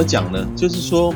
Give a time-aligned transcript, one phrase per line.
[0.00, 0.48] 么讲呢？
[0.56, 1.14] 就是说，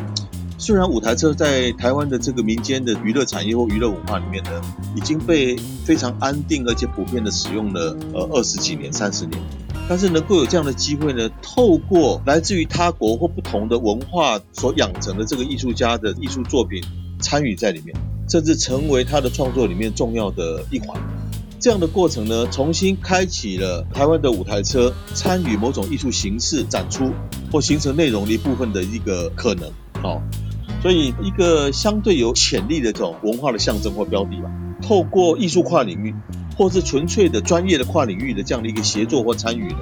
[0.58, 4.50] 虽然舞台车在台湾的这个民间的娱乐产业或娱乐文化里面呢，
[4.94, 5.56] 已经被
[5.86, 9.40] 非常安定而且普遍的使用了呃二十几年、三十年，
[9.88, 16.84] 但是能够有这样的机会呢，透过来自于他国或不同的文化所养成的这个艺术家的艺术作品
[17.20, 17.96] 参与在里面，
[18.28, 21.00] 甚至成为他的创作里面重要的一环。
[21.64, 27.10] 这样的过程呢，重新开启了台湾的舞台车参与某种艺术形式展出
[27.50, 29.70] 或形成内容的一部分的一个可能。
[30.02, 30.20] 哦，
[30.82, 34.50] 所以一个相对有潜力的这种文化的象征或标的吧，
[34.82, 36.14] 透过艺术跨领域，
[36.54, 39.78] 或是纯粹的专业的跨领域的这样的一个协作或参与呢，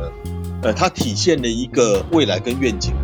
[0.62, 2.94] 呃，它体现了一个未来跟愿景。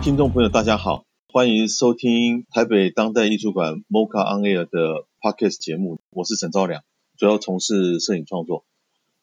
[0.00, 6.82] 听众朋友，大家好，欢迎收听台北当代艺术馆 MoCA On Air 的 Podcast 节目，我是沈昭良，
[7.18, 8.64] 主要从事摄影创作。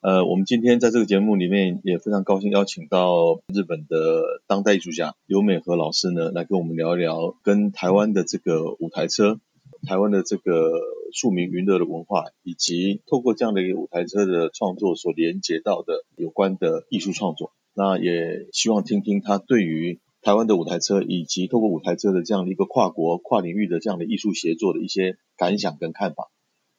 [0.01, 9.39] 呃，我们今天在这个节目里面也非常高兴邀请到日本的当代艺术家刘美和老师呢，来跟我们聊一聊跟台湾的这个舞台车、
[9.87, 10.71] 台湾的这个
[11.13, 17.53] 庶民娱乐的文化，以及透过这样的一个舞台车的创作所连接到的有关的艺术创作。
[17.73, 26.31] 那也希望听听他对于台湾的舞台车，以及透过舞台车的这样的一个跨国、跨领域的这样的艺术协作的一些感想跟看法。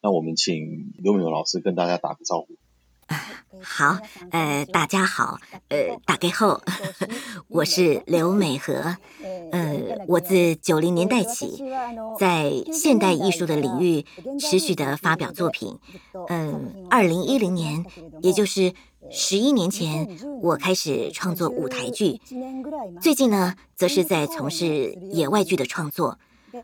[0.02, 2.48] 那我们请刘美和老师跟大家打个招呼。
[3.62, 3.98] 好，
[4.32, 5.38] 呃，大家好，
[5.68, 6.60] 呃，大家好，
[7.46, 8.96] 我是刘美和。
[9.52, 11.62] 呃，我自九零年代起，
[12.18, 14.04] 在现代艺术的领域
[14.40, 15.78] 持续的发表作品。
[16.28, 17.86] 嗯，二零一零年，
[18.22, 18.72] 也就是。
[19.10, 20.08] 十一年前，
[20.42, 22.20] 我开始创作舞台剧。
[23.00, 26.18] 最近呢，则是在从事野外剧的创作。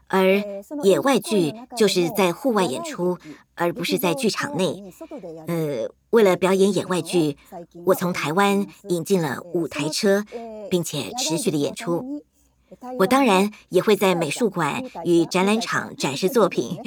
[0.08, 0.42] 而
[0.82, 3.18] 野外剧就是在户外演出，
[3.54, 4.82] 而不是在剧场内。
[5.46, 7.36] 呃，为了表演野外剧，
[7.84, 10.24] 我从台湾引进了舞台车，
[10.70, 12.22] 并且持续的演出。
[12.98, 16.78] 我当然也会在美术馆与展览场展示作品。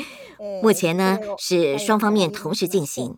[0.63, 3.17] 目前呢，是双方面同时进行。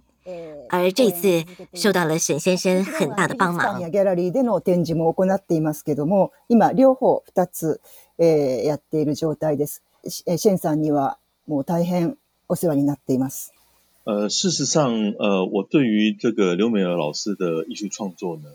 [0.68, 1.44] 而这次
[1.74, 3.90] 受到了沈先生很大的帮忙。
[3.90, 7.80] ギャラリーでの展示も行っていますけども、今両方二つ、
[8.18, 9.82] えー、やっている状态です。
[10.04, 12.16] シェンさんにはもう大変
[12.48, 13.52] お世话になっています。
[14.04, 18.48] 呃，事实上，呃，我对于这个刘美和老师的艺术创作呢，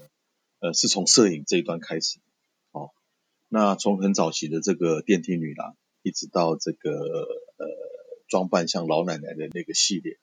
[0.59, 2.19] 呃，是从摄影这一端开始。
[2.71, 2.91] 哦，
[3.49, 7.67] 那从很早期的这个电梯女郎，一直到这个呃
[8.29, 10.17] 装扮像老奶奶的那个系列。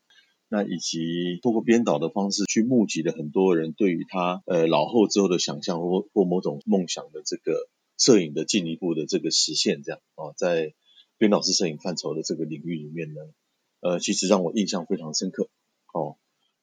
[0.51, 10.73] 那以及通过编导的方式去募集了很多人对于他呃老后之后的想象或或某种梦想的这个摄影的进一步的这个实现，这样啊，在
[11.19, 13.21] 编导式摄影范畴的这个领域里面呢，
[13.81, 15.49] 呃，其实让我印象非常深刻。
[15.93, 16.17] 哦，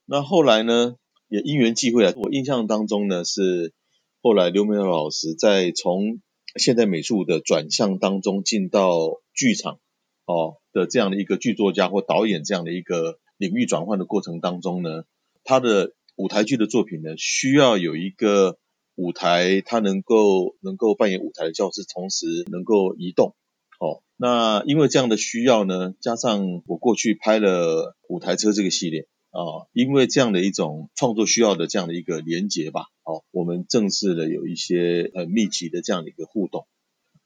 [0.05, 0.97] 那后来呢，
[1.29, 3.73] 也因缘际会啊，我印象当中呢是
[4.21, 6.21] 后来刘美老师在从
[6.57, 9.79] 现代美术的转向当中进到剧场
[10.25, 13.21] 哦的这样的一个剧作家或导演这样的一个。
[13.37, 15.05] 领域转换的过程当中呢，
[15.45, 18.59] 他的舞台剧的作品呢，需要有一个
[18.95, 23.35] 舞台，他能够能够扮演舞台的角色，同时能够移动。
[23.79, 36.67] 哦，那因为这样的需要呢，加上我过去拍了舞台车这个系列啊，因为这样的一种创作需要的这样的一个连结吧，哦，我们正式的有一些很密集的这样的一个互动。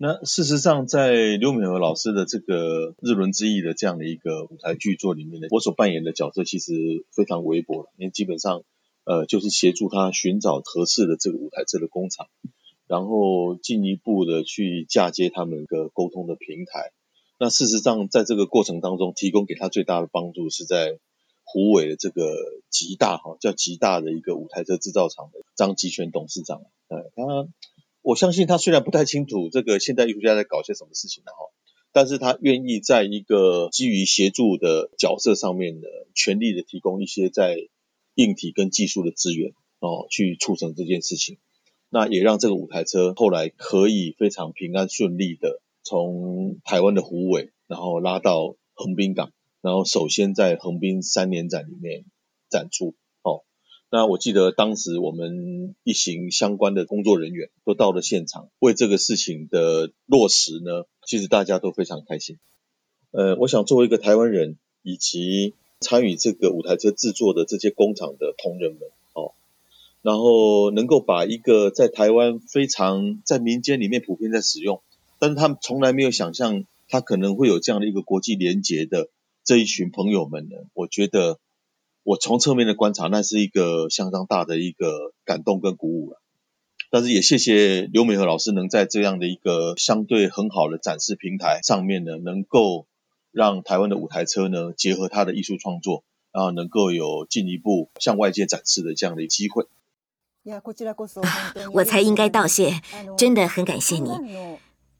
[0.02, 6.72] 那事实上，在刘美和老师的这个《日轮之翼》的这样的一个舞台剧作里面呢，我所扮演的角色其实
[7.12, 8.62] 非常微薄，因为基本上，
[9.04, 12.28] 呃，就是协助他寻找合适的这个舞台车的工厂，
[12.86, 16.92] 然后进一步的去嫁接他们一个沟通的平台。
[17.38, 20.98] 那事实上，在这个过程当中，提供给他最大的帮助是在
[21.44, 22.34] 虎尾的这个
[22.70, 27.46] 极大哈，叫极大的一个舞台车制造厂的张吉全董事长，呃，他。
[28.02, 31.38] 我相信他虽然不太清楚这个现代艺术家在搞些什么事情的哈，
[31.92, 37.68] 但是他愿意在一个基于协助的角色上面呢，全力的提供一些在
[38.14, 41.38] 硬体跟技术的资源哦，去促成这件事情。
[41.90, 52.04] 那也让这个舞台车后来可以非常平安顺利的从台湾的虎尾，然后拉到横滨港，然后首先在横滨三年展里面
[52.48, 52.94] 展出。
[53.92, 62.38] 那我记得当时我们一行相关的工作人员都到了现场，为这个事情的落实呢，其实大家都非常开心。
[63.10, 68.82] 呃，我想作为一个台湾人，以及参与这个舞台车制作的这些工厂的同仁们，
[69.14, 69.32] 哦，
[70.02, 74.80] 然后能够把一个在台湾非常在民间里面普遍在使用，
[75.18, 79.08] 但是他们从来没有想象他可能会有这样的一个国际连结的
[79.42, 80.56] 这一群朋友们呢。
[80.74, 81.40] 我觉得
[82.02, 86.20] 我从侧面的观察，那是一个相当大的一个感动跟鼓舞了。
[86.90, 92.86] 但是也谢谢刘美和老师能在这样的一个相对很好的展示平台上面呢，能够
[93.30, 96.02] 让台湾的舞台车呢结合他的艺术创作，
[96.32, 99.66] 然后能够有进一步向外界展示的这样的机会。
[101.72, 102.80] 我才应该道谢，
[103.16, 104.10] 真的很感谢你。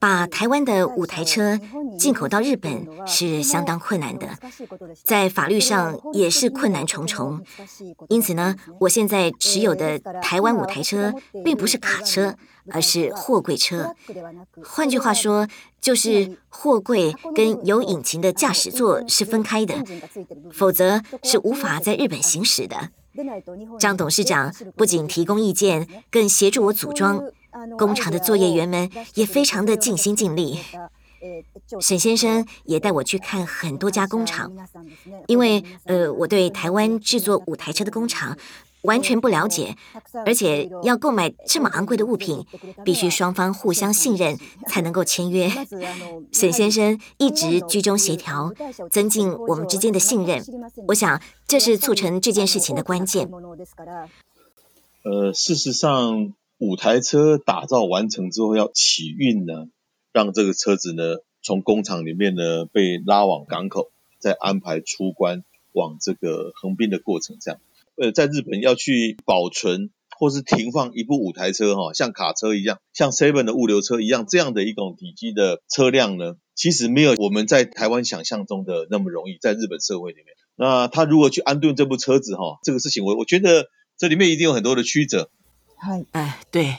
[0.01, 1.61] 把台湾的五台车
[1.99, 4.27] 进口到日本是相当困难的，
[5.05, 7.45] 在法律上也是困难重重。
[8.09, 11.13] 因此呢，我现在持有的台湾五台车
[11.45, 12.35] 并不是卡车，
[12.71, 13.95] 而是货柜车。
[14.65, 15.47] 换句话说，
[15.83, 19.85] 就是货柜跟有引擎的驾驶座是分开的，
[20.51, 22.89] 否则是无法在日本行驶的。
[23.79, 27.23] 张董事长不仅提供意见，更协助我组装。
[27.79, 30.59] 工厂的作业员们也非常的尽心尽力。
[31.81, 34.51] 沈先生也带我去看很多家工厂，
[35.27, 38.39] 因为呃，我对台湾制作舞台车的工厂
[38.85, 39.77] 完全不了解，
[40.25, 42.47] 而且要购买这么昂贵的物品，
[42.87, 45.51] 必须双方互相信任才能够签约。
[46.33, 48.55] 沈先生一直居中协调，
[48.91, 50.43] 增进我们之间的信任。
[50.89, 53.31] 我想这是促成这件事情的关键。
[55.05, 56.33] 呃，事实上。
[56.61, 59.71] 五台车打造完成之后要起运呢，
[60.13, 65.43] 让这个车子呢从工厂里面呢被拉往港口，再安排出关
[65.73, 67.39] 往这个横滨的过程。
[67.41, 67.61] 这样，
[67.97, 79.39] 呃，在日本要去保存或是停放一部五台车哈，像卡车一样，像 Seven 的物流车一样，这样的一种体积的车辆呢，其实没有我们在台湾想象中的那么容易。
[79.41, 85.31] 在日本社会里面，那他如何去安顿这部车子哈，这个事情我我觉得这里面一定有很多的曲折。
[85.81, 86.77] 哎、呃，对，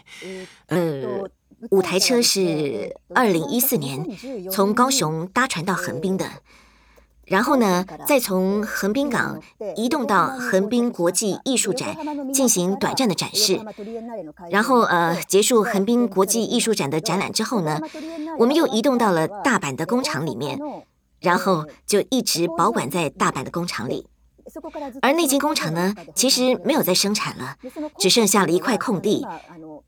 [0.68, 1.30] 呃，
[1.72, 4.06] 五台车是二零一四年
[4.52, 6.26] 从高雄搭船到横滨的，
[7.26, 9.42] 然后呢，再从横滨港
[9.76, 11.96] 移动到横滨国际艺术展
[12.32, 13.60] 进行短暂的展示，
[14.50, 17.80] 然后呃，结束横滨国际艺术展的展览之后呢，
[18.38, 20.60] 我们又移动到了大阪的工厂里面，
[21.20, 24.08] 然后就一直保管在大阪的工厂里。
[25.02, 27.56] 而那间工厂呢，其实没有在生产了，
[27.98, 29.26] 只剩下了一块空地。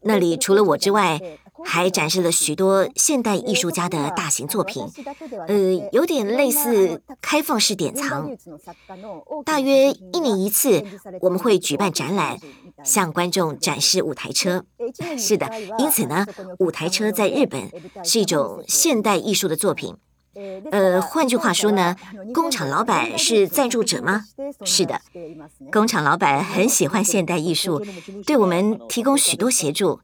[0.02, 1.20] 那里除了我之外，
[1.66, 4.86] 还展示了许多现代艺术家的大型作品，
[5.48, 8.30] 呃，有点类似开放式典藏。
[9.46, 10.84] 大约一年一次，
[11.22, 12.38] 我们会举办展览，
[12.84, 14.66] 向观众展示舞台车。
[15.18, 16.26] 是的，因此呢，
[16.60, 17.72] 舞台车在日本
[18.04, 19.96] 是一种现代艺术的作品。
[20.72, 21.96] 呃，换句话说呢，
[22.34, 24.26] 工厂老板是赞助者吗？
[24.66, 25.00] 是的，
[25.72, 27.86] 工厂老板很喜欢现代艺术，
[28.26, 30.00] 对我们提供许多协助。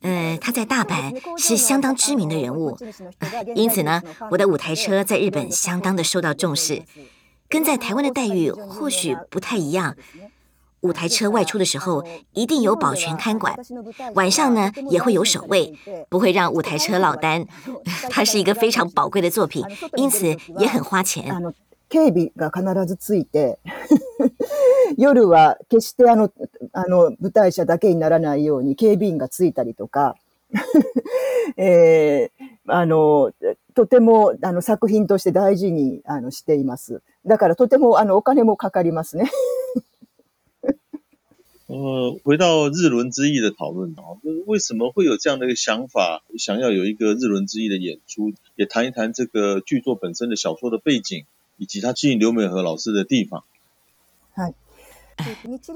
[0.00, 2.76] 呃，他在大阪是相当知名的人物，
[3.18, 6.82] 呃，因此呢，我的舞台车在日本相当的受到重视，
[7.48, 9.96] 跟在台湾的待遇或许不太一样。
[10.81, 12.03] 舞台车外出的时候，
[12.33, 13.55] 一定有保全看管，
[14.15, 15.73] 晚上呢也会有守卫，
[16.09, 17.47] 不会让舞台车落单。
[18.09, 19.63] 它是一个非常宝贵的作品，
[19.95, 20.27] 因此
[20.59, 21.53] 也很花钱。
[21.89, 23.59] 警备が必ずついて、
[24.97, 26.31] 夜は决してあの
[26.71, 30.15] あの舞台车だけにならないように警备员がついたりとか、
[31.55, 33.31] えー、あの
[33.75, 37.01] とてもあの作品として大事にあのしています。
[37.27, 39.29] だからとてもあのお金もかかりますね。
[41.68, 51.26] 呃，回到日轮之翼的讨论啊，就是为什么会有这样的一个想法，想要有一个日轮之翼的演出，也谈一谈这个剧作本身的小说的背景，
[51.58, 53.44] 以及他吸引刘美和老师的地方。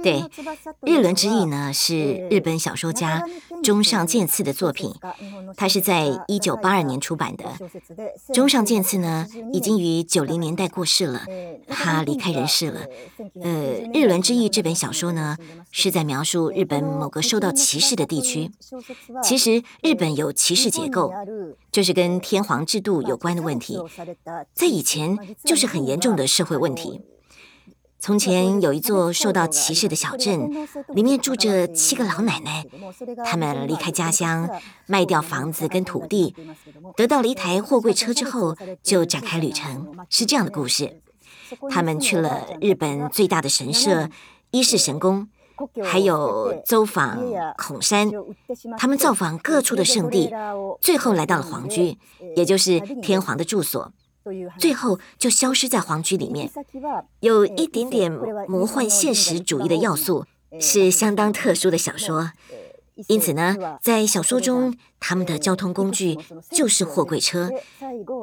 [0.02, 0.20] 对，
[0.82, 3.24] 《日轮之翼》呢是日本小说家
[3.62, 4.94] 中上健次的作品，
[5.56, 7.44] 他是在一九八二年出版的。
[8.32, 11.26] 中上健次呢已经于九零年代过世了，
[11.68, 12.80] 他离开人世了。
[13.42, 13.50] 呃，
[13.92, 15.36] 《日轮之翼》这本小说呢
[15.70, 18.50] 是在描述日本某个受到歧视的地区。
[19.22, 21.12] 其实日本有歧视结构，
[21.70, 23.78] 就是跟天皇制度有关的问题，
[24.54, 27.00] 在以前就是很严重的社会问题。
[28.02, 30.50] 从前有一座受到歧视的小镇，
[30.88, 32.66] 里面住着七个老奶奶。
[33.24, 34.50] 他们离开家乡，
[34.86, 36.34] 卖掉房子跟土地，
[36.96, 39.94] 得到了一台货柜车之后，就展开旅程。
[40.10, 41.00] 是这样的故事。
[41.70, 44.08] 他们去了日本最大的神社
[44.50, 45.28] 伊势神宫，
[45.84, 47.22] 还有走访
[47.56, 48.10] 孔山。
[48.76, 50.28] 他们造访各处的圣地，
[50.80, 51.96] 最后来到了皇居，
[52.34, 53.92] 也就是天皇的住所。
[54.58, 56.50] 最后就消失在黄区里面，
[57.20, 58.10] 有一点点
[58.48, 60.26] 魔幻现实主义的要素，
[60.60, 62.32] 是相当特殊的小说。
[63.08, 66.18] 因此呢，在小说中，他们的交通工具
[66.50, 67.50] 就是货柜车。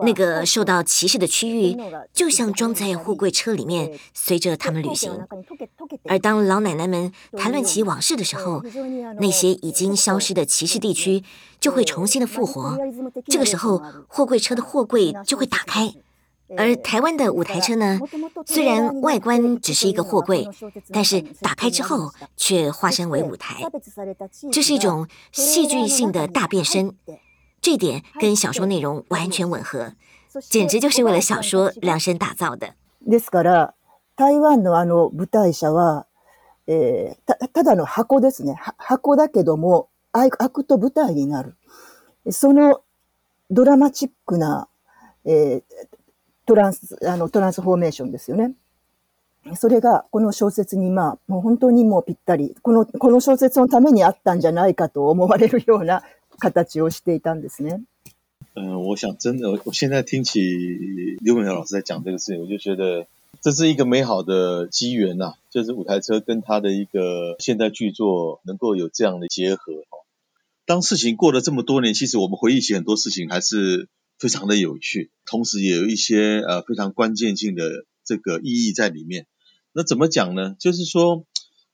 [0.03, 1.75] 那个受到歧视的区域，
[2.13, 5.11] 就像装在货柜车里面，随着他们旅行。
[6.05, 8.63] 而当老奶奶们谈论起往事的时候，
[9.19, 11.23] 那些已经消失的歧视地区
[11.59, 12.77] 就会重新的复活。
[13.27, 15.93] 这个时候，货柜车的货柜就会打开。
[16.56, 17.98] 而台湾的舞台车呢，
[18.46, 20.46] 虽然外观只是一个货柜，
[20.92, 23.64] 但是打开之后却化身为舞台，
[24.52, 26.94] 这是一种戏剧性的大变身。
[27.62, 29.94] 这一点跟小说内容完全吻合，
[30.50, 32.74] 简直就是为了小说量身打造的。
[33.06, 33.74] ですから、
[34.16, 36.06] 台湾のあの舞台车は、
[36.66, 38.54] えー、たただの箱ですね。
[38.76, 41.56] 箱だけども、开くと舞台になる。
[42.30, 42.82] その
[43.50, 44.68] ドラマチックな、
[45.24, 45.62] えー
[46.49, 48.55] トランス、あの、トランスフォーメーションですよね。
[49.53, 56.01] それが、この小说に、まあ、もう本当にもうぴったり、この、この小说のためにあったんじゃないかと思われるような
[56.39, 57.83] 形をしていたんですね。
[58.55, 60.41] 嗯，我想真的，我现在听起
[61.21, 63.05] 刘美和老师在讲这个事情，我就觉得
[63.41, 70.01] 这是一个美好的机缘呐、啊，就是舞台车跟他的一个现代剧作能够有这样的结合哦。
[70.65, 73.87] 当事情过了这么多年，其实我们回忆起很多事情，还是。
[74.21, 79.27] 非常的有趣，同时也有一些呃非常关键性的这个意义在里面。
[79.73, 80.55] 那怎么讲呢？
[80.59, 81.23] 就是说，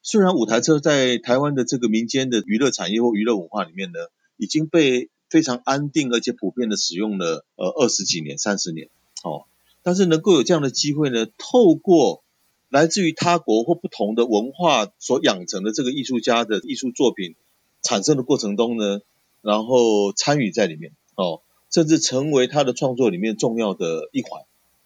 [0.01, 3.99] 虽然舞台车在台湾的这个民间的娱乐产业或娱乐文化里面呢，
[4.35, 8.89] 已经被非常安定而且普遍的使用了呃二十几年、三十年，
[9.23, 9.45] 哦，
[9.83, 12.25] 但是能够有这样的机会呢，透过
[12.67, 17.35] 来自于他国或不同的文化所养成的这个艺术家的艺术作品
[17.81, 18.99] 产生的过程中呢，
[19.41, 21.44] 然后参与在里面，哦。
[21.75, 24.43] 甚至成为他的创作里面重要的一环，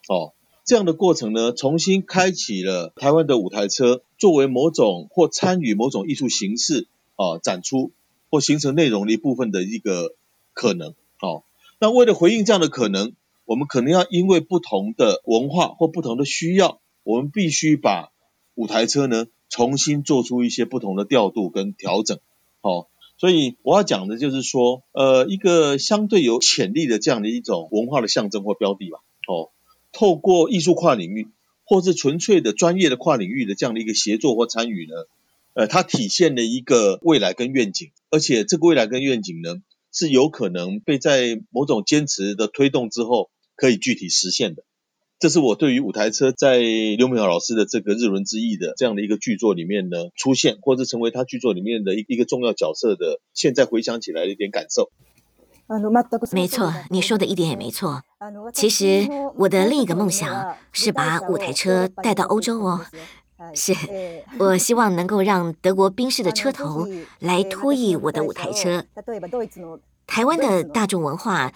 [0.07, 0.33] 哦，
[0.65, 7.91] 这样的过程呢，重新开启了台湾的舞台车作为某种或参与某种艺术形式啊展出
[8.31, 10.15] 或形成内容的一部分的一个
[10.53, 11.43] 可能，哦，
[11.79, 13.13] 那为了回应这样的可能，
[13.45, 18.11] 我们可能要因为不同的文化或不同的需要，我们必须把
[18.55, 22.17] 舞台车呢重新做出一些不同的调度跟调整，
[22.61, 22.87] 哦。
[23.19, 29.51] 所以我要讲的就是说，呃，一个相对有潜力的这样的一种文化的象征或标的吧，哦，
[29.91, 31.27] 透过艺术跨领域，
[31.65, 34.93] 或是纯粹的专业的跨领域的这样的一个协作或参与呢，
[35.53, 39.61] 呃，它体现了一个未来跟愿景，而且这个未来跟愿景呢，
[39.91, 44.63] 是有可能被在某种坚持的推动之后，可以具体实现的。
[45.19, 54.89] 这是我对于舞台车在刘明豪老师的这个《日轮之翼》的这样的一个剧作里面呢出现，或者成为他剧作里面的一一个重要角色的，现在回想起来的一点感受。
[56.31, 58.01] 没错，你说的一点也没错。
[58.53, 62.79] 其实我的另一个梦想是把舞台车带到欧洲哦，
[63.53, 63.73] 是
[64.39, 66.87] 我希望能够让德国宾士的车头
[67.19, 68.85] 来拖曳我的舞台车。
[70.09, 71.51] 台湾的大众文化，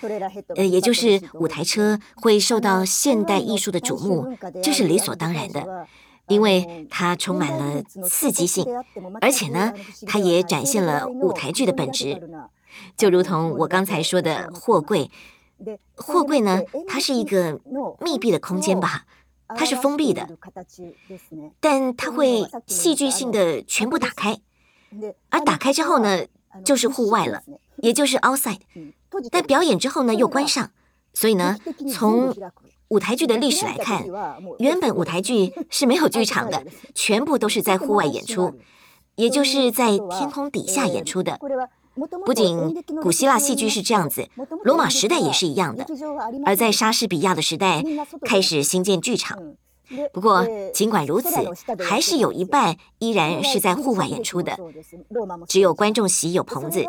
[0.56, 5.88] 呃，也就是舞台车会受到现代艺术的瞩目，这是理所当然的，
[6.28, 8.64] 因为它充满了刺激性，
[9.20, 9.74] 而且呢，
[10.06, 12.30] 它也展现了舞台剧的本质，
[12.96, 15.10] 就如同我刚才说的货柜，
[15.96, 17.60] 货柜呢，它是一个
[18.00, 19.06] 密闭的空间吧，
[19.48, 20.30] 它是封闭的，
[21.60, 24.38] 但它会戏剧性的全部打开，
[25.32, 26.26] 而打开之后呢，
[26.64, 27.42] 就是户外了。
[27.78, 28.60] 也就是 outside，
[29.32, 30.72] 但表演之后呢又关上，
[31.14, 31.58] 所以呢，
[31.92, 32.34] 从
[32.90, 34.06] 舞台剧的历史来看，
[34.60, 38.54] 原本舞台剧是没有剧场的， 全部都是在户外演出，
[39.16, 41.40] 也就是在天空底下演出的。
[42.26, 44.30] 不仅古希腊戏剧是这样子，
[44.64, 45.86] 罗马时代也是一样的，
[46.46, 47.84] 而在莎士比亚的时代
[48.22, 49.56] 开始兴建剧场。
[50.14, 51.30] 不过，尽管如此，
[51.80, 54.58] 还是有一半依然是在户外演出的，
[55.48, 56.86] 只有观众席有棚子。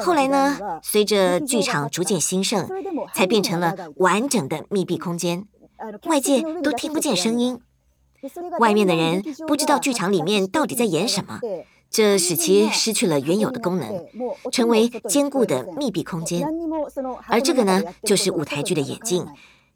[0.00, 2.68] 后来呢，随着剧场逐渐兴盛，
[3.14, 5.46] 才变成了完整的密闭空间，
[6.04, 7.58] 外界都听不见声音，
[8.58, 11.40] 外面的人不知道剧场里面到底在演什么，
[11.88, 14.06] 这使其失去了原有的功能，
[14.52, 16.46] 成为坚固的密闭空间。
[17.26, 19.26] 而这个呢，就是舞台剧的演进。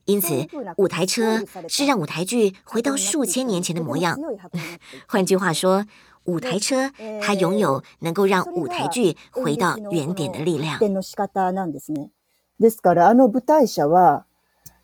[0.06, 4.18] 因此，舞台车是让舞台剧回到数千年前的模样。
[5.08, 5.86] 换句话说，
[6.24, 6.90] 舞台车
[7.22, 10.80] 它拥有能够让舞台剧回到原点的力量。
[12.60, 14.26] ですから、あの舞台车は、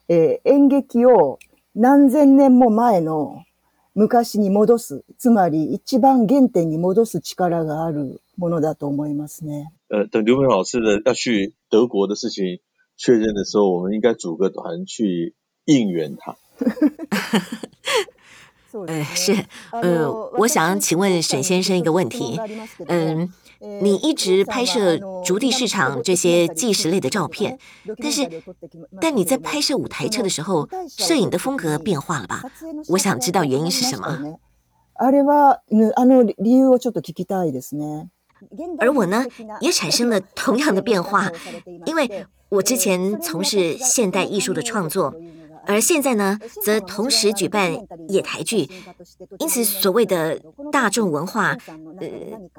[0.07, 1.39] え、演剧を
[1.73, 3.43] 何千年も前の
[3.95, 9.71] 昔に戻す、つまり一番原点に戻す力があるものだと思いますね。
[9.89, 12.59] 呃，等刘美老师的要去德国的事情。
[13.00, 16.36] 确认的时候，我们应该组个团去应援他。
[18.86, 19.34] 呃，是，
[19.72, 22.38] 呃，我想请问沈先生一个问题，
[22.88, 27.58] 嗯、呃，你一直拍摄竹地市场这些纪实类的照片，
[28.02, 28.28] 但是，
[29.00, 32.42] 但你在拍摄舞台车的时候，摄影的风格变化了吧？
[32.90, 34.38] 我想知道原因是什么。
[38.78, 39.24] 而我呢，
[39.60, 41.30] 也产生了同样的变化，
[41.86, 45.13] 因为我之前从事现代艺术的创作。
[45.67, 47.75] 而现在呢，则同时举办
[48.07, 48.69] 野台剧，
[49.39, 50.39] 因此所谓的
[50.71, 51.57] 大众文化，
[51.99, 52.07] 呃，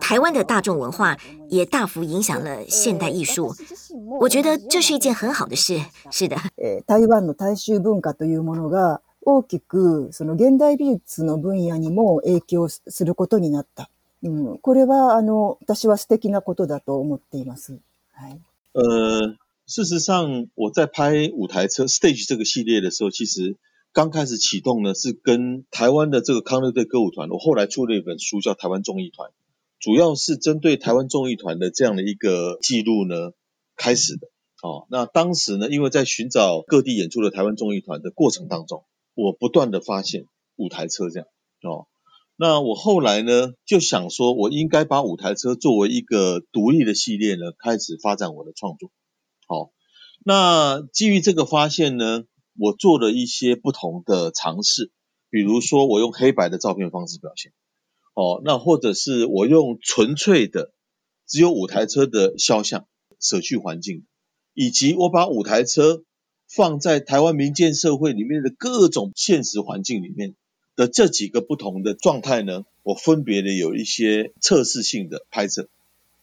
[0.01, 1.17] 台湾的大众文化
[1.49, 3.55] 也大幅影响了现代艺术。
[4.21, 5.81] 我觉得这是一件很好的事。
[6.11, 6.37] 是的。
[6.85, 13.89] 台湾の大众文化というものが大きくその现代美术の分野にも影响することになった。
[14.25, 17.79] 嗯，これはあの私は素敌なことだと思っています。
[18.15, 18.41] はい。
[18.75, 19.37] 呃。
[19.72, 23.56] 事实上，我在拍五台车 Stage 这个系列的时候，其实
[23.94, 27.30] 刚开始启动呢，是跟台湾的这个康乐队歌舞团。
[27.30, 29.30] 我后来出了一本书，叫《台湾综艺团》，
[29.80, 33.32] 主要是针对台湾综艺团的这样的一个记录呢
[33.78, 34.28] 开始的。
[34.62, 38.84] 哦，那当时呢，因为在寻找各地演出的台湾综艺团的过程当中，
[39.16, 40.26] 我不断的发现
[40.58, 41.28] 五台车这样。
[41.64, 41.88] 哦，
[42.36, 48.92] 那我后来呢就想说，我应该把五台车作为一个独立的系列呢，开始发展我的创作。
[49.52, 49.74] 好，
[50.24, 52.24] 那基于这个发现呢，
[52.58, 54.92] 我做了一些不同的尝试，
[55.30, 57.52] 比如说我用黑白的照片方式表现，
[58.14, 60.72] 哦，那或者是我用纯粹的
[61.28, 62.88] 只有五台车的肖像，
[63.20, 64.06] 舍去环境，
[64.54, 66.02] 以及我把五台车
[66.48, 70.36] 放在台湾民间社会里面的各种现实环境里面
[70.78, 75.68] 的这几个不同的状态呢，我分别的有一些测试性的拍摄，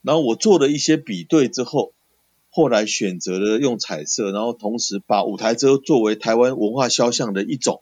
[0.01, 1.93] 然后我做了一些比对之后。
[2.51, 7.81] 后来选择了用彩色，然后同时把五台车作为台湾文化肖像的一种，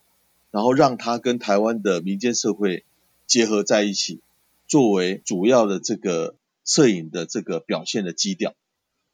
[0.52, 2.84] 然后让它跟台湾的民间社会
[3.26, 4.20] 结合在一起，
[4.68, 8.56] 作为主要的这个摄影的这个表现的基调。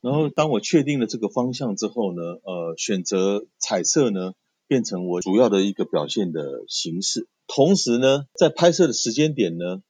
[0.02, 4.34] 然后当我确定了这个方向之后呢，呃，选择彩色呢
[4.68, 7.28] 变成我主要的一个表现的形式。
[7.48, 9.84] 同时呢，在拍摄的时间点呢，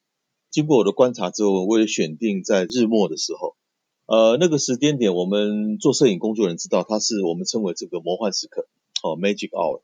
[0.52, 3.56] 经过我的观察之后，我也选定在日末的时候。
[4.14, 8.68] 呃，那个时间点，我们做摄影工作人知道，它是我们称为这个魔幻时刻，
[9.02, 9.82] 哦，Magic Hour。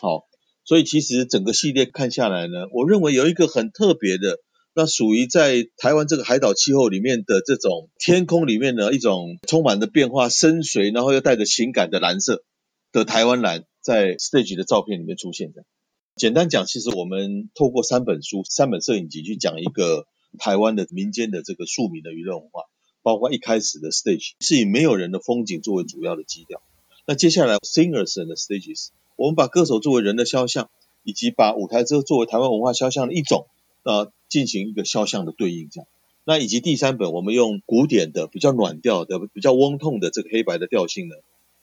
[0.00, 0.24] 好，
[0.64, 4.38] 所以其实整个系列看下来呢，我认为有一个很特别的，
[4.72, 12.42] 那属于在台湾这个海岛气候里面的这种天空里面的一种充满着变化、深邃，然后又带着情感的蓝色
[12.92, 15.66] 的台湾蓝，在 Stage 的照片里面出现的。
[16.16, 20.06] 简单讲，其实我们透过三本书、三本摄影集去讲一个
[20.38, 22.62] 台湾的民间的这个庶民的娱乐文化。
[23.02, 26.60] 包括一开始的 stage 是以没有人的风景作为主要的基调，
[27.06, 30.70] 那接下来 singers and stages，我们把歌手作为人的肖像，
[31.02, 33.46] 以及把舞台车作为台湾文化肖像的一种，
[33.82, 35.88] 呃，进行一个肖像的对应这样。
[36.24, 41.14] 那以及第三本，我们用古典的、比较暖调的、比较温痛的这个黑白的调性呢，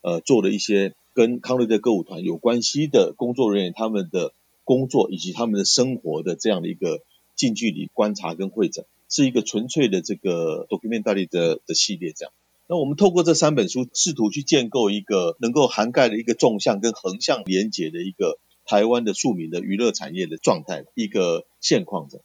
[0.01, 7.01] 呃，做了一些跟康乐的歌舞团有关系的工作人员他们的工作以及他们的生活的这样的一个
[7.35, 8.85] 近距离观察跟会诊。
[9.09, 12.33] 是一个纯粹的这个 documentary 的的系列，这样。
[12.67, 22.23] 那我们透过这三本书，试图去建构一个能够涵盖的一个纵向跟横向连接的一个台湾的庶民的娱乐产业的状态，一个现况这样。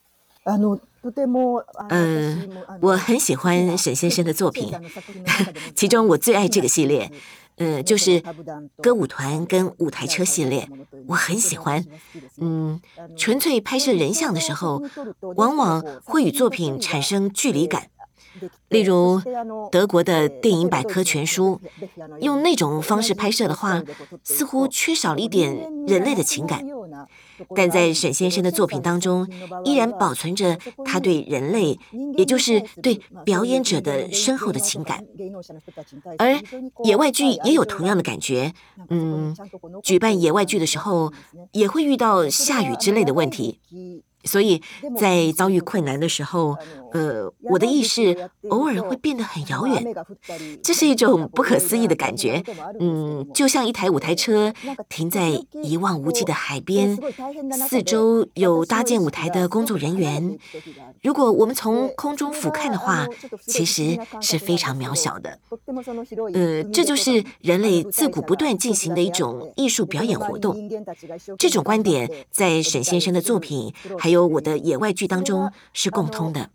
[1.88, 4.72] 嗯，我很喜欢沈先生的作品，
[5.76, 7.12] 其中我最爱这个系列。
[7.56, 8.22] 嗯，就是
[8.82, 10.68] 歌舞团跟舞台车系列，
[11.06, 11.84] 我很喜欢。
[12.38, 12.80] 嗯，
[13.16, 14.82] 纯粹拍摄人像的时候，
[15.36, 17.88] 往往会与作品产生距离感。
[18.70, 19.20] 例如
[19.70, 21.60] 德国的电影百科全书，
[22.20, 23.82] 用那种方式拍摄的话，
[24.24, 25.54] 似乎缺少了一点
[25.86, 26.66] 人类的情感。
[27.54, 29.26] 但在沈先生的作品当中，
[29.64, 31.78] 依然保存着他对人类，
[32.16, 35.04] 也就是对表演者的深厚的情感。
[36.18, 36.40] 而
[36.84, 38.52] 野外剧也有同样的感觉。
[38.88, 39.34] 嗯，
[39.82, 41.12] 举办野外剧的时候，
[41.52, 43.58] 也会遇到下雨之类的问题。
[44.24, 44.62] 所以
[44.96, 46.56] 在遭遇困难的时候，
[46.92, 49.84] 呃，我的意识偶尔会变得很遥远，
[50.62, 52.42] 这是一种不可思议的感觉。
[52.78, 54.52] 嗯，就像一台舞台车
[54.88, 55.30] 停在
[55.62, 56.98] 一望无际的海边，
[57.68, 60.38] 四周有搭建舞台的工作人员。
[61.02, 63.06] 如果我们从空中俯瞰的话，
[63.46, 65.38] 其实是非常渺小的。
[66.34, 70.56] 呃，这就是人类自古不断进行的一种艺术表演活动。
[71.38, 76.50] 这种观点在沈先生的作品还有我的野外剧当中是共通的。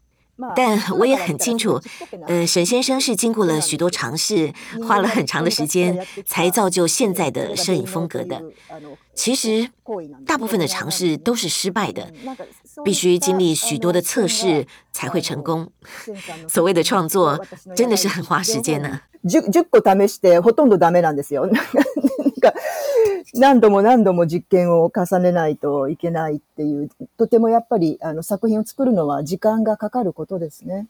[0.56, 1.82] 但我也很清楚，
[2.28, 4.54] 呃，沈先生是经过了许多尝试，
[4.88, 8.42] 花了很长的时间，才造就现在的摄影风格的。
[9.16, 9.70] 其实，
[10.26, 12.12] 大部分的尝试都是失败的，
[12.86, 15.72] 必须经历许多的测试才会成功。
[16.48, 17.44] 所谓的创作，
[17.76, 19.02] 真的是很花时间呢。
[22.44, 23.41] 十 十个试してほとんどダメなんです よ。
[23.41, 30.87] 何度も何度も実験を重ねないといけないっていう、とてもやっぱりあの作品を作るのは时间がかかることですね。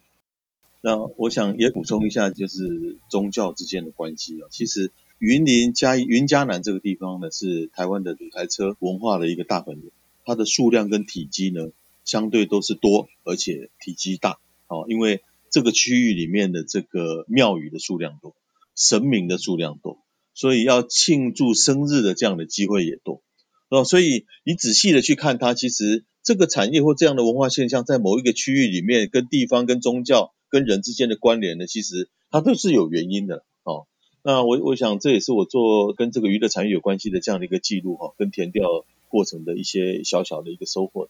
[0.82, 4.48] 那我想也补充一下，就是宗教之间的关系啊。
[4.50, 9.92] 其实云林嘉义云嘉南这个地方呢，是台湾的五台车文化的一个大本营，
[10.24, 11.70] 它的数量跟体积呢，
[12.04, 14.84] 相对都是多，而且体积大哦。
[14.88, 18.34] 因为这个区域里面的这个庙宇的数量多，
[18.74, 19.98] 神明的数量多。
[20.37, 23.23] 所以要庆祝生日的这样的机会也多，
[23.69, 33.87] 哦，所以你仔细的去看它，其实这个产业或这样的文化现象，在某一个区域里面，跟地方、跟宗教、跟人之间的关联呢，其实它都是有原因的，哦。
[34.21, 41.07] 那我我想这也是我做跟这个娱乐产业有关系的这样的一个记录，哈，跟填调过程的一些小小的一个收获。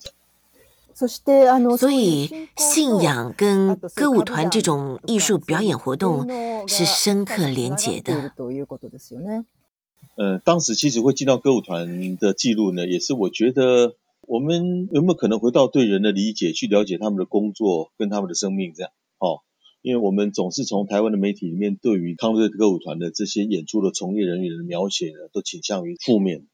[1.78, 6.28] 所以，信仰跟歌舞团这种艺术表演活动
[6.68, 8.34] 是深刻连结的。
[10.16, 18.92] 呃，当时其实会进到歌舞团的记录呢，也是我觉得我们有没有可能回到对人的理解，去了解他们的工作跟他们的生命这样。
[19.20, 19.42] 哦，
[19.84, 26.48] 因为我们总是从台湾的媒体里面对于康乐歌舞团的这些演出的从业人员的描写呢，都倾向于负面。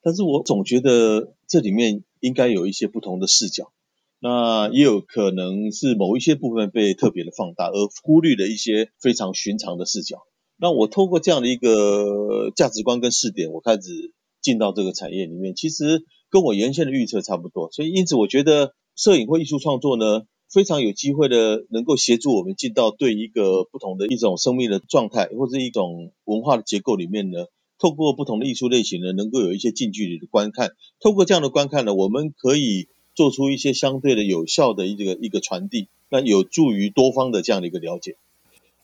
[0.00, 3.72] 但是我总觉得这里面应该有一些不同的视角。
[4.20, 10.18] 那也有可能是某一些部分被特别的放大，而忽略了一些非常寻常的视角。
[10.60, 17.70] 那我透过这样的一个价值观跟视点，我开始进到这个产业里面，其实跟我原先的预测差不多。
[17.70, 27.46] 所以因此，我觉得摄影或艺术创作呢，非常有机会的能够协助我们进到对一个不同的一种生命的状态，或者一种文化的结构里面呢，
[27.78, 30.72] 透过不同的艺术类型呢，能够有一些近距离的观看。
[31.00, 32.88] 透过这样的观看呢，我们可以。
[33.18, 38.14] 做出一些相对的有效的一个一个传递，那有助于多方的这样的一个了解。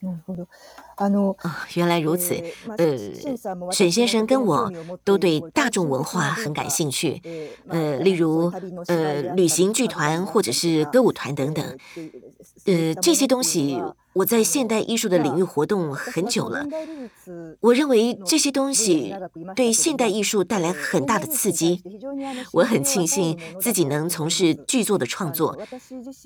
[0.01, 0.19] 嗯，
[1.37, 2.35] 啊，原来如此。
[2.77, 2.97] 呃，
[3.71, 4.69] 沈先生跟我
[5.05, 7.21] 都对大众文化很感兴趣。
[7.69, 8.51] 呃，例如
[8.87, 11.65] 呃，旅行剧团或者是歌舞团等等。
[12.65, 13.81] 呃，这些东西。
[14.15, 16.65] 我在现代艺术的领域活动很久了，
[17.59, 19.13] 我认为这些东西
[19.53, 21.83] 对现代艺术带来很大的刺激。
[22.53, 25.57] 我很庆幸自己能从事剧作的创作，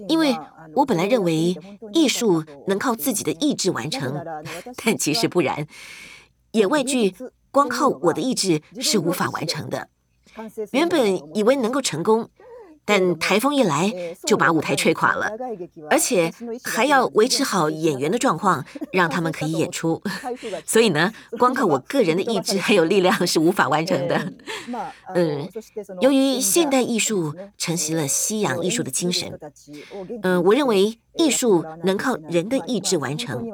[0.07, 0.37] 因为
[0.75, 1.57] 我本来认为
[1.91, 4.23] 艺术能靠自己的意志完成，
[4.85, 5.65] 但其实不然。
[6.51, 7.15] 野外剧
[7.49, 9.89] 光靠我的意志是无法完成的。
[10.71, 12.29] 原本以为能够成功。
[12.89, 13.93] 但台风一来
[14.25, 15.29] 就把舞台吹垮了，
[15.91, 20.01] 而且还要维持好演员的状况，让他们可以演出。
[20.65, 24.33] 所以呢，光靠我个人的意志还有力量是无法完成的。
[25.13, 25.47] 嗯，
[26.01, 29.39] 由于现代艺术承袭了西洋艺术的精神，
[30.23, 33.47] 嗯，我认为艺术能靠人的意志完成，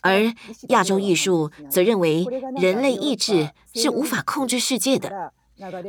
[0.00, 0.34] 而
[0.70, 5.32] 亚洲艺术则认为人类意志是无法控制世界的。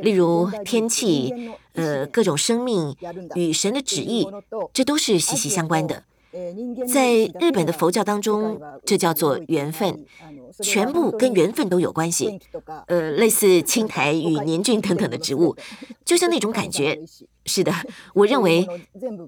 [0.02, 2.96] 例如天气，呃，各种生命
[3.34, 4.26] 与神的旨意，
[4.72, 6.04] 这都是息息相关的。
[6.92, 10.04] 在日本的佛教当中，这叫做缘分，
[10.60, 12.40] 全部跟缘分都有关系。
[12.86, 15.56] 呃，类似青苔与年菌等等的植物，
[16.04, 17.00] 就像那种感觉。
[17.46, 17.72] 是的，
[18.14, 18.66] 我认为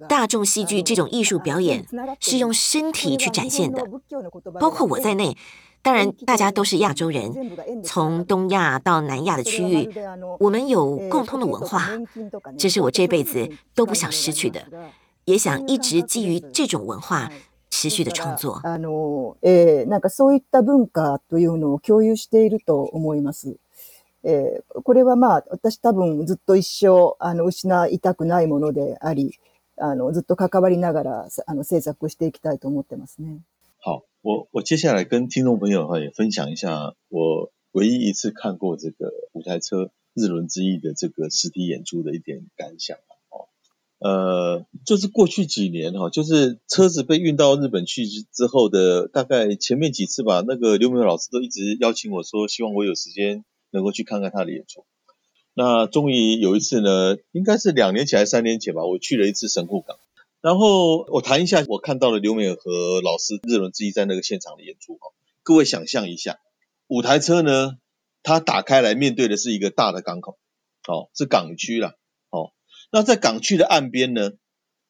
[0.09, 1.87] 大众戏剧这种艺术表演
[2.19, 3.85] 是用身体去展现的，
[4.59, 5.37] 包括我在内。
[5.86, 7.34] 当然，大家都是亚洲人，
[7.84, 9.90] 从东亚到南亚的区域，
[10.40, 11.88] 我们有共通的文化，
[12.56, 14.62] 这是我这辈子都不想失去的，
[15.26, 17.32] 也想一直基于这种文化
[17.72, 18.62] 持续的创作。
[18.64, 23.56] あの、えー、なんかそういった文化というのを共有していると思います。
[24.24, 29.40] えー、これはまあ私多分ずっと一生あの失いたくないものであり、
[29.78, 33.40] あのずっと関わりながらあの制作していきたいと思ってますね。
[33.84, 34.04] 好。
[34.27, 42.97] 我我接下来跟听众朋友哈也分享一下我唯一一次看过这个五台车日轮之翼的这个实体演出的一点感想
[43.31, 43.47] 哦，
[44.01, 54.85] 呃，就是过去几年哈，就是车子被运到日本去之后的大概前面几次吧，那个刘明老师都一直邀请我说，希望我有时间能够去看看他的演出。
[55.55, 59.97] 那终于有一次呢，应该是两年前还是三年前吧，我去了一次神户港。
[60.41, 66.39] 然后我谈一下我看到了刘美和老师日轮之一在那个现场的演出哈，各位想象一下，
[66.87, 67.73] 五台车呢，
[68.23, 70.39] 它打开来面对的是一个大的港口，
[70.87, 71.95] 哦，是港区啦，
[72.31, 72.53] 哦，
[72.93, 74.33] 那在港区的岸边呢，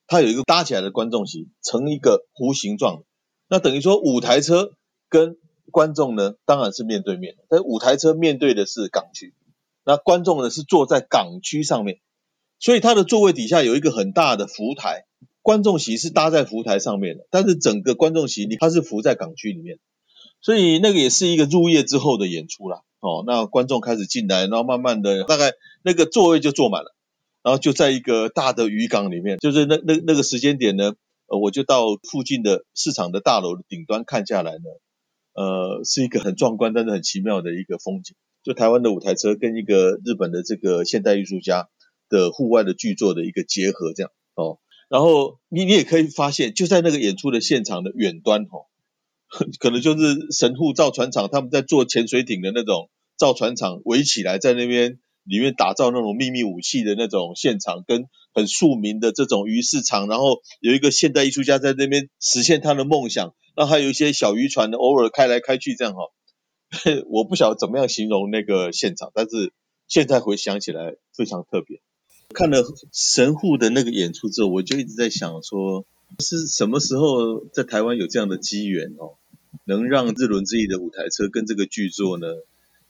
[0.06, 3.04] 它有一个搭起来的观众席，成一个弧形状。
[3.48, 4.72] 那等于说舞台车
[5.08, 5.38] 跟
[5.70, 9.32] 观众呢，当然是面对面，但舞台车面对的是港区，
[9.84, 12.00] 那观众呢是坐在港区上面，
[12.58, 15.05] 所以它的座位底下有一个很大的浮台，
[15.46, 19.78] 观众席是搭在浮台上面的，但是整个观众席它是浮在港区里面，
[20.40, 22.80] 所以那个也是一个入夜之后的演出啦。
[22.98, 25.52] 哦，那观众开始进来，然后慢慢的，大概
[25.84, 26.96] 那个座位就坐满了，
[27.44, 30.94] 然后就在一个大的渔港里面，就是那那那个时间点呢，
[31.28, 34.64] 呃，我就到附近的市场的大楼的顶端看下来呢，
[35.34, 41.68] 呃，是一个很壮观但是很奇妙的一个风景，就台湾的舞台车跟一个日本的这个现代艺术家
[42.08, 48.66] 的户外的剧作的一个结合，这样哦，然后你你也可以发现，就在那个演出的现场的远端哦，
[49.58, 52.90] 可能就是神户造船厂他们在做潜水艇的那种。
[53.18, 66.00] 造船厂围起来，在那边里面打造那种秘密武器的那种现场，跟很庶民的这种鱼市场，然后有一个现代艺术家在那边实现他的梦想，然后还有一些小渔船偶尔开来开去这样哈。
[67.08, 69.54] 我不晓得怎么样形容那个现场，但是
[69.88, 71.80] 现在回想起来非常特别。
[72.34, 75.84] 看了神户的那个演出之后，我就一直在想说，
[76.18, 79.14] 是什么时候在台湾有这样的机缘哦，
[79.64, 82.26] 能让日轮之翼的舞台车跟这个剧作呢？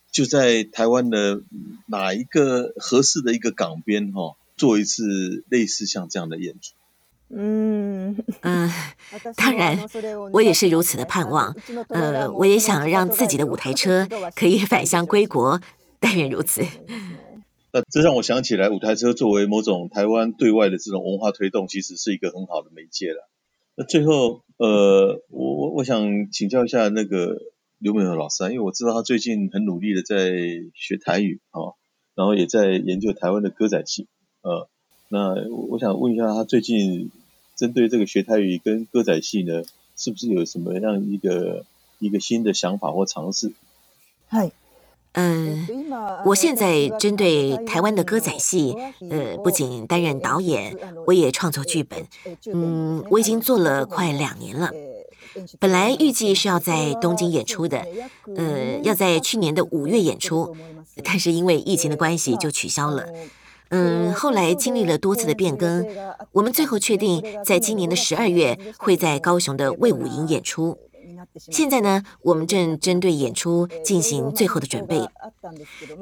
[0.09, 1.41] 就在台湾的
[1.87, 6.73] 哪一个合适的一个港边哈，做一次类似像这样的演出。
[7.29, 8.71] 嗯嗯，
[9.35, 9.77] 当然，
[10.31, 11.53] 我也是如此的盼望。
[11.89, 15.59] 呃，我也想让自己的舞台车可以返乡归国，
[15.99, 16.63] 但愿如此。
[17.71, 23.29] 那这让我想起来，舞台车作为某种台湾对外的这种文化推动，其实是一个很好的媒介了。
[23.75, 27.37] 那最后，呃，我我我想请教一下那个。
[27.79, 30.31] 刘美和老师啊，因为我知道他最近很努力的在
[30.73, 31.77] 学台语啊，
[32.15, 34.07] 然后也在研究台湾的歌仔戏，
[34.41, 34.67] 呃，
[35.09, 37.11] 那我想问一下，他最近
[37.55, 39.61] 针对这个学台语跟歌仔戏呢，
[39.95, 41.67] 是不是有什么样一个
[41.99, 43.53] 一个新的想法或尝试？
[44.27, 44.51] 嗨，
[45.13, 45.67] 嗯，
[46.25, 48.75] 我现在针对台湾的歌仔戏，
[49.09, 52.05] 呃，不仅担任导演，我也创作剧本，
[52.53, 54.69] 嗯，我已经做了快两年了。
[55.59, 57.85] 本来预计是要在东京演出的，
[58.35, 60.55] 呃，要在去年的五月演出，
[61.03, 63.05] 但是因为疫情的关系就取消了。
[63.69, 65.85] 嗯，后来经历了多次的变更，
[66.31, 70.77] 我们最后确定在今年的十二月会在高雄的魏武营演出。
[71.50, 74.98] 现在呢，我们正针对演出进行最后的准备。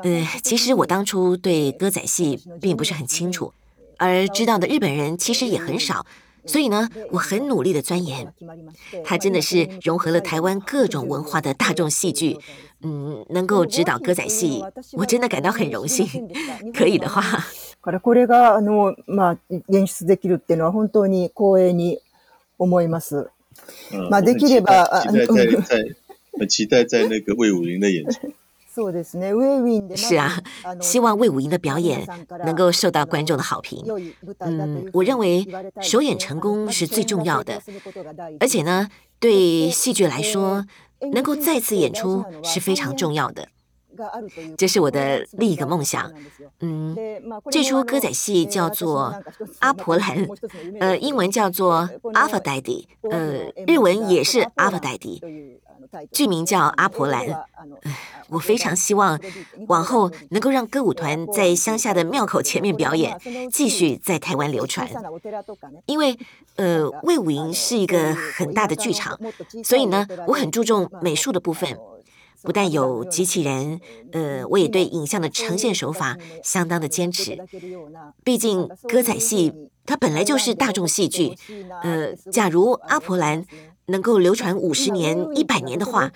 [0.02, 3.52] 呃，其实我当初对歌仔戏并不是很清楚，
[3.98, 6.06] 而知道的日本人其实也很少。
[6.46, 8.32] 所以呢，我很努力的钻研，
[9.04, 12.38] 它真的是融合了台湾各种文化的大众戏剧。
[12.82, 16.06] 嗯，能够指导歌仔戏，我真的感到很荣幸。
[16.72, 17.44] 可以的话，
[17.82, 19.38] これがあのまあ
[19.70, 22.00] 演出できるっていうのは本当に光栄に
[22.58, 23.28] 思います。
[24.10, 25.94] まあできれば期待在 在
[26.38, 28.32] 很期待在那个卫武营的演出。
[29.96, 30.40] 是啊，
[30.80, 32.06] 希望卫武营的表演
[32.46, 33.84] 能够受到观众的好评。
[34.38, 35.44] 嗯，我认为
[35.82, 37.60] 首演成功是最重要的，
[38.38, 40.64] 而且呢，对戏剧来说，
[41.12, 43.48] 能够再次演出是非常重要的。
[44.57, 46.11] 这是我的另一个梦想。
[46.59, 46.95] 嗯，
[47.51, 49.13] 这出歌仔戏叫做
[49.59, 50.25] 《阿婆兰》，
[50.79, 55.19] 呃，英文叫做《Aphrodite》，呃，日文也是《Aphrodite》。
[56.11, 57.25] 剧名叫《阿婆兰》，
[58.27, 59.17] 我非常希望
[59.67, 63.17] 往后能够让歌舞团在乡下的庙口前面表演，
[63.49, 64.89] 继续在台湾流传。
[65.85, 66.17] 因为
[66.57, 69.17] 呃，魏武营是一个很大的剧场，
[69.63, 71.77] 所以呢，我很注重美术的部分，
[72.45, 73.81] 不但有机器人，
[74.11, 77.37] 呃，我也对影像的呈现手法相当的坚持。
[78.23, 79.51] 毕竟歌仔戏
[79.85, 81.35] 它本来就是大众戏剧，
[81.83, 83.45] 呃，假如阿婆兰。
[83.87, 86.11] 能够流传五十年、一百年的话，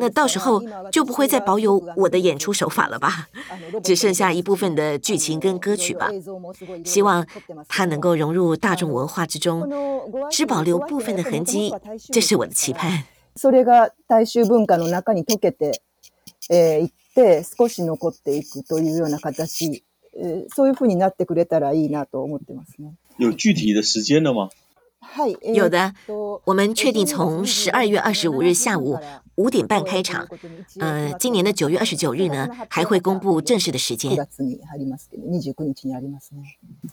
[0.00, 3.28] 那到时候就不会再保有我的演出手法了吧？
[3.84, 6.10] 只剩下一部分的剧情跟歌曲吧。
[6.84, 7.24] 希望
[7.68, 9.70] 它能够融入大众文化之中，
[10.32, 11.72] 只保留部分的痕迹，
[12.12, 13.04] 这是我的期盼。
[13.36, 15.82] それが大衆文化の中に溶けて、
[16.50, 19.84] え、いって少し残っていくというような形、
[20.54, 22.94] そういうふうになってくれたらいいなと思ってますね。
[23.18, 24.50] 有具体的时间了吗？
[25.54, 25.92] 有的，
[26.44, 28.98] 我们确定从十二月二十五日下午
[29.34, 30.26] 五点半开场。
[30.78, 34.12] 呃，今年的九月二十九日呢，还会公布正式的时间。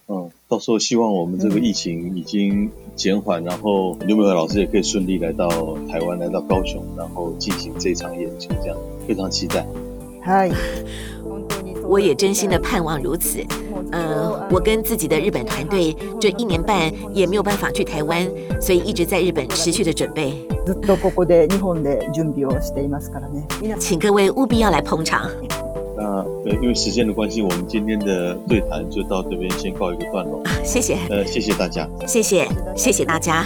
[0.07, 9.65] 嗯，到时候希望我们这个疫情已经减缓，然后刘美和老师也可以顺利来到台湾，来到高雄，然后进行这场演出，这样非常期待。
[10.21, 10.51] 嗨。
[11.83, 13.43] 我也真心的盼望如此。
[13.92, 18.26] 呃，我跟自己的日本团队这一年半也没有办法去台湾，
[18.60, 20.32] 所以一直在日本持续的准备。
[20.66, 23.46] ずっとここで日本で准备をしていますからね。
[23.78, 25.30] 请各位务必要来捧场。
[25.96, 26.04] 那
[26.44, 30.42] 呃，因为时间的关系，我们今天的对谈就到这边先告一个段落。
[30.64, 30.96] 谢谢。
[31.08, 31.88] 呃，谢谢大家。
[32.06, 33.44] 谢谢，谢谢大家。